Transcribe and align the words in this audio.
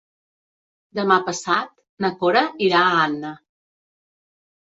Demà 0.99 1.17
passat 1.27 1.69
na 2.07 2.11
Cora 2.23 2.43
irà 2.69 2.81
a 2.87 2.97
Anna. 3.05 3.35